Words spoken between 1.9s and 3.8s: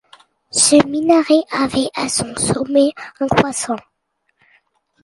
à son sommet un croissant.